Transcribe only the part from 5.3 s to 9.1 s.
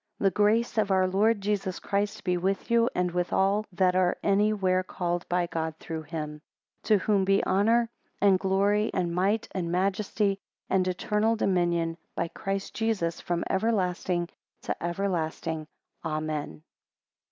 God through him: To whom be honour and glory,